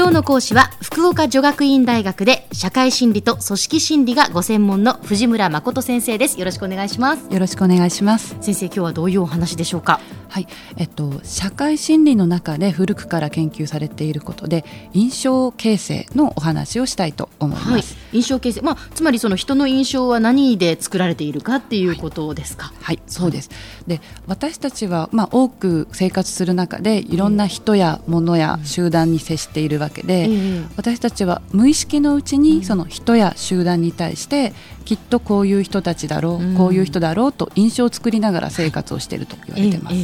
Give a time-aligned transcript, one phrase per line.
[0.00, 6.38] 今日の講師は福岡女学院大学で社会心理と組織心理がご専門の藤村誠先生です。
[6.38, 7.30] よろしくお願いします。
[7.30, 8.34] よろしくお願いします。
[8.40, 10.00] 先生今日はどういうお話でしょうか？
[10.30, 10.46] はい、
[10.76, 23.50] えっと、社会心理の中で古くから研究されていることで印象形成のお話をしたいと思います、はい、印象形成、まあ、つまりその人の印象は何で作られているかっていうことですか、はい、はい、そうです。
[23.86, 34.52] で私たちは、まあ、多く生活する中でいろんな人や物や集団に接しているわけで、うん、私たちは無意識のうちにその人や集団に対して
[34.84, 39.96] きっとこういう人たちだろう、うん、こういう人だろうと印象を作りながら生活をしていると言われてます。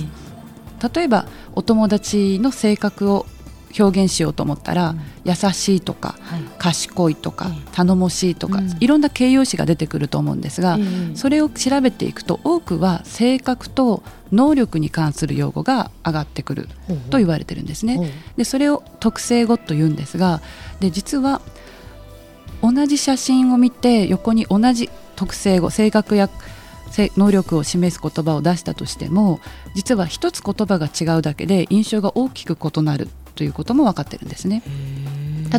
[0.95, 3.27] 例えばお友達の性格を
[3.79, 10.79] 表現しようと思ったら、うん、優しいとか、はい、賢いとか、頼もしいとか、うん、いろんな形容詞が出てくると思うんですが、
[11.15, 14.02] それを調べていくと多くは性格と
[14.33, 16.69] 能力に関する用語が上がってくる
[17.11, 18.13] と言われてるんですね。
[18.37, 20.41] でそれを特性語と言うんですが
[20.80, 21.41] で実は
[22.63, 26.29] 同じ写真を見て横に同じ特性語性格や
[27.16, 29.40] 能力を示す言葉を出したとしても
[29.74, 34.62] 実は一つ言葉が違うだけで印象が大きく異なるということも分かってるんですね。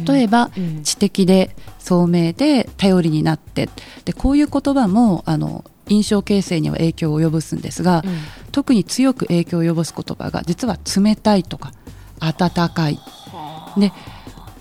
[0.06, 0.52] 例えば、
[0.84, 3.70] 知的で聡明で頼りになって。
[4.04, 8.18] でこういう言葉もあの印象形成には影響を及ぼすんですが、うん、
[8.52, 11.72] 特に強く影響を及ぼす言葉が実は冷たいとか
[12.20, 13.00] 温かい。
[13.78, 13.94] で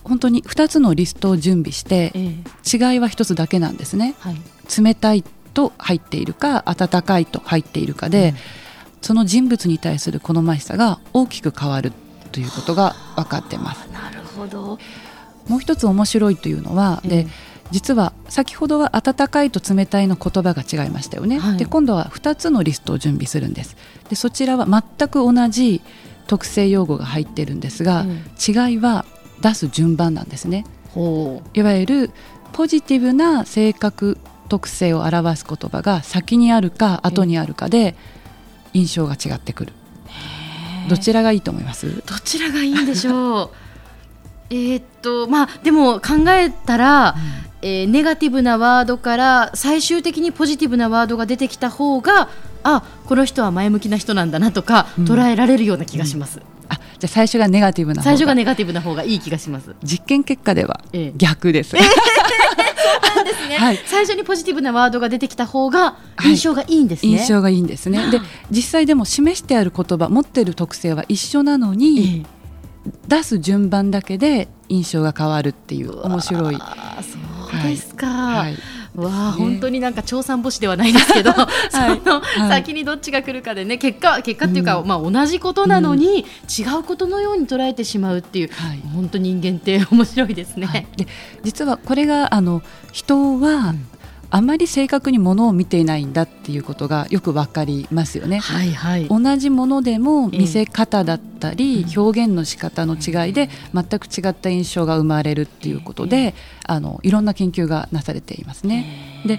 [0.04, 4.36] 本当に2つのリストを準備して、えー、違いは1つだけなんですね、はい、
[4.80, 5.24] 冷たい
[5.56, 8.36] と入っているか温かいと入っているかで、うん、
[9.00, 11.92] その人物に対する好ましさが大きく変わる
[12.30, 13.88] ということが分かってます。
[13.90, 14.78] なるほど。
[15.48, 17.26] もう一つ面白いというのは、うん、で
[17.70, 23.76] 実は先ほどは温かいと冷たいの言葉が違いましたよね、はい、で今度は2つのリストを準備するんです。
[24.10, 25.80] でそちらは全く同じ
[26.26, 29.06] 特性用語が入ってるんですが、うん、違いは
[29.40, 30.66] 出す順番なんですね。
[31.54, 32.10] いわゆる
[32.52, 37.94] ポジティブな性格特性を表す言葉が先にあるか後にあるかで
[38.72, 39.72] 印象が違ってくる。
[40.88, 42.02] どちらがいいと思います？
[42.06, 43.50] どちらがいいんでしょう？
[44.54, 47.16] えっとまあでも考えたら、
[47.62, 52.28] うん、えー、ネガティブなワードから最終的にポジティブなワードが出てきた方が
[52.62, 56.38] あこの人は前向きな人なんだなとか、うん、捉えられるような気がします。
[56.38, 56.44] うん。
[56.68, 59.74] あじゃあ最初がネガティブな最初がネガティブな方がいい気がします。
[59.82, 60.80] 実験結果では
[61.16, 61.82] 逆です、え え
[62.86, 68.10] そうなんですね、はい、最初にポジティブなワードが出てきた方が印象がいいんですね、はい、印象がいいんですね。
[68.10, 68.20] で
[68.50, 72.24] 実際でも示してある言葉持ってる特性は一緒なのに、
[72.86, 76.56] え、出す順番だけで印象が変わるっていう面白い。
[76.56, 76.62] そ
[77.58, 78.56] うですか、はい
[78.96, 81.44] わあ、本当になんか調査星ではないですけど、 は
[81.94, 86.24] い、そ の先にどっちが来るかでね結果結果っていうか、うん、まあ同じことなのに、
[86.58, 90.66] 違うことのように捉えてしまうっていう、はい、本当人間って面白いですね。
[90.66, 91.06] はい、で
[91.42, 92.62] 実はこれがあの
[92.92, 93.88] 人は、うん
[94.30, 106.34] あまり正確にものを見ていないんだっていうことがよくわかりますよね、はいはい、同じものでも見せ方だったり、表現の仕方の違いで全く違った印象が生まれるっていうことで、
[106.66, 109.22] あのいろんな研究がなされていますね。
[109.26, 109.38] で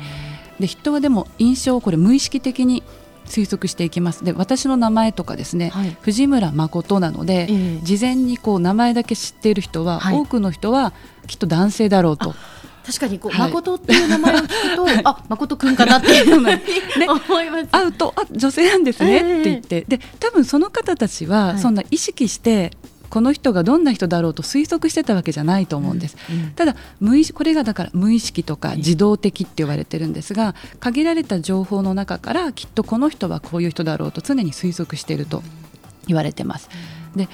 [0.59, 2.81] で人はでも印象をこれ無意識的に
[3.27, 4.23] 推測していきます。
[4.23, 10.93] で私の名前とかですね、はい、藤村誠なので、えー、事前にこう名前だけ知っている人は、はい、多くの人は
[11.27, 12.33] きっと男性だろうと
[12.87, 16.55] 確かにこう、はい、誠っていう名前を聞くと、はい、あ誠くんかなっていうのに、
[17.27, 17.67] 思います。
[17.67, 22.71] 会うとあ女性なんですねって言って、で多分その方たちはそんな意識して、
[23.09, 35.41] この人がどんな人だろうと推測してたわけじゃないと思うんです、うんうん、ただ無意これがだから無意識とか自動的って言われてるんですが限られた情報の中からきっとこの人はこういう人だろうと常に推測していると
[36.05, 36.69] 言われてます。
[37.15, 37.29] で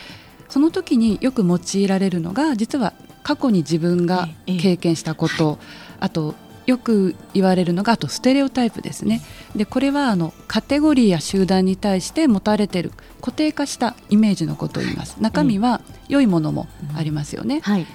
[0.48, 2.94] その時によく用いられるのが実は
[3.24, 5.58] 過去に自分が経験したこと、
[6.00, 6.36] あと
[6.66, 9.22] よく言われるのがあとステレオタイプですね。
[9.56, 12.92] でこれはあのカテゴリーや集団に対して持たれている
[13.22, 15.18] 固定化したイメージのことを言います。
[15.20, 17.88] 中身は良いものもありますよね、はい、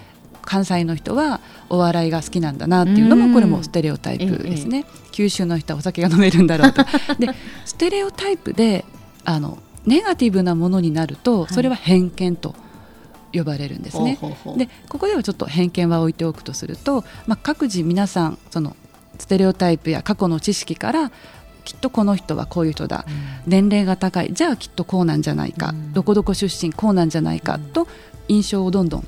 [0.43, 6.85] 関西の人はお笑いが好きなんだなっていうのもこれもステレオタイプですね、九州の人はお酒が飲めるんだろうと。
[7.19, 7.29] で
[7.64, 8.85] ステレオタイプで
[9.25, 12.50] あのネガティブなものになるとそれは偏見と。
[12.50, 12.58] はい
[13.32, 14.19] 呼ばれるんですね。
[14.56, 18.76] でここではちょっと偏見は置いておくとすると、まあ、各自皆さんその
[19.19, 21.10] ステレオタイプや過去の知識から
[21.64, 24.32] きっとこの人はこういう人だ、うん、年齢が高い。
[24.32, 27.58] じゃあきっとこうなんじゃないか、うん、どこどこ出身こうなんじゃないか。
[27.58, 27.86] と
[28.28, 29.06] 印象をどんどん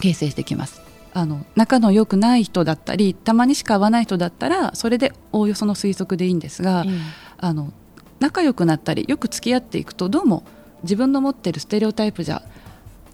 [0.00, 0.80] 形成してきます。
[1.12, 7.00] あの仲の良くない人だったりたまにしか会わない人だったらそれでおおよその推測でいいんですが、うん、
[7.38, 7.72] あの
[8.20, 10.44] 仲良くなったりよく付き合っていくとどうも
[10.82, 12.42] 自分の持ってるステレオタイプじゃ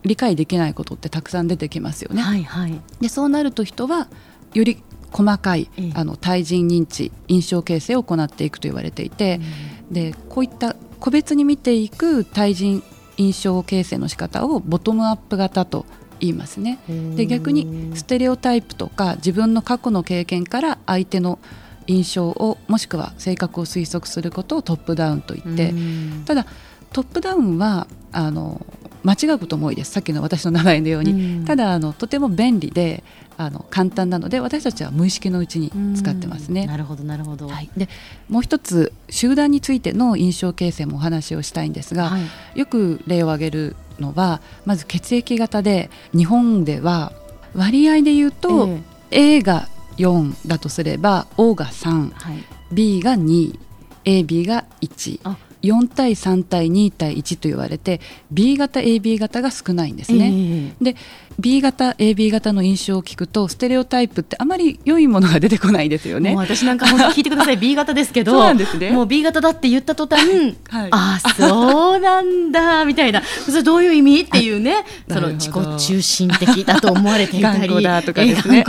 [0.07, 2.23] 理解できないことってたくさん出てきますよね。
[2.23, 4.09] はいはい、でそうなると人は
[4.55, 4.83] より
[5.13, 9.41] 細かい、あの対人認知印象形成を行っていくと言われていて、
[9.89, 12.83] うん、でこういった個別に見ていく対人
[13.17, 15.87] 印象形成の仕方をボトムアップ型と
[16.21, 16.79] 言いますね。
[17.17, 21.39] で逆にステレオタイプとか自分の過去の経験から相手の
[21.87, 25.75] 印象をもしくは性格を推測することをトップダウンと言って。
[26.25, 26.47] ただ
[26.93, 28.65] トップダウンはあの
[29.07, 29.93] 間違うことも多いです。
[29.93, 33.05] さっきの私の名前のように、ただあのとても便利で
[33.39, 36.67] あの簡単なので私たちは無意識のうちに使ってますね。
[36.67, 37.89] なるほどなるほど、はい、で
[38.29, 42.19] もう一つ集団についての印象形成もお話をしたいんですが、は
[42.55, 47.13] い、よく例を挙げるのはまず血液型で日本では
[47.55, 48.69] 割合で言うと、
[49.11, 49.69] えー、A が
[49.99, 55.46] 4だとすれば O が3、はい、B が 2AB が1。
[55.63, 58.01] 4対3対2対1と言われて
[58.31, 60.27] B 型 AB 型が少ないんですね。
[60.27, 60.97] えー、で
[61.39, 66.35] B 型 AB 型の印象を聞くとステレオタイプってあまり良いものが出てこないですよね。
[66.35, 67.57] 私なんか聞いてください。
[67.59, 73.23] B 型ですけどそうなんです、ね、もう B 型だって言った途端、はい、あそうなんだみたいな。
[73.23, 78.65] それどういう意味っていうねその自己中心的だと思われていたりだとかですね。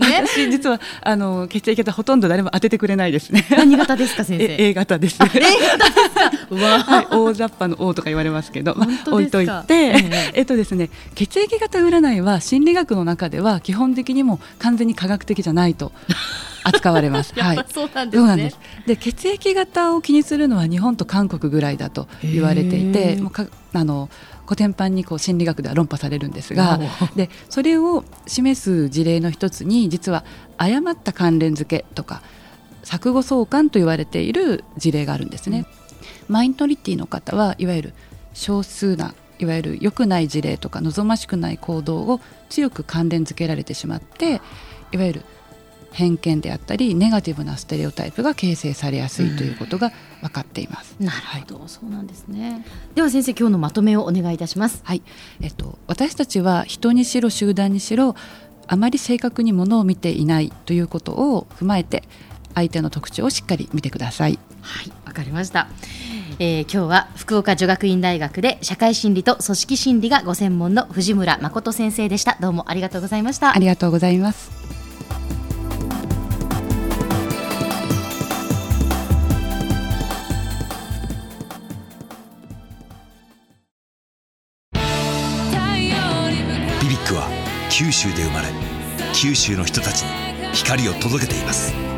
[0.00, 3.46] 私実はあの血液型ほとんど誰も当ててくれないですね。
[3.50, 4.44] 何型ですか先生？
[4.58, 5.18] A 型です。
[5.22, 6.30] A 型ですか？
[6.54, 15.92] わ、はい、大雑把の O とか言われますけど、まあ、置いといて、えー、えっとですね血液型占いは心理学の中では基本的にも完全に科学的じゃないと
[16.64, 17.32] 扱われます。
[17.38, 18.52] はい、そうなんですね。
[18.86, 24.08] で血液型を気にするのは日本と韓国ぐらいだと言われていて、もうかあの
[24.44, 26.80] 古典版にこう心理学では論破されるんですが
[27.14, 30.24] でそれを示す事例の一つに実は
[30.56, 32.22] 誤った関連付けとか
[32.82, 35.66] 錯誤相関と言われている事例があるんですね。
[36.28, 37.94] うん、マイノリティの方はいわゆる
[38.32, 44.40] 少数ないわゆる良くない事例とか望ましくない行動を強く関連付けられてしまって
[44.92, 45.22] いわゆる
[45.92, 49.90] 偏見であったりネガティブなステレオタイプが形成されやすいということが
[50.20, 50.96] 分かっています。
[51.00, 52.64] なるほど、はい、そうなんですね。
[52.94, 54.80] では先生今日のまとめをお願いいたします。
[54.84, 55.02] はい、
[55.40, 58.14] えっと私たちは人にしろ集団にしろ
[58.66, 62.04] あまり正確にものを見ていないということを踏まえて
[62.54, 64.38] 相手の特徴をしっかり見てください。
[64.68, 65.66] はい、わかりました。
[66.38, 72.36] えー、今日は福岡女学院大学で社会心理と組織心理がご専門の藤村誠先生でした。
[72.40, 73.54] どうもありがとうございました。
[73.54, 74.50] ありがとうございます。
[86.82, 87.28] BBIQ は
[87.70, 88.48] 九州で生まれ
[89.14, 90.08] 九州の人たちに
[90.52, 91.97] 光を届けています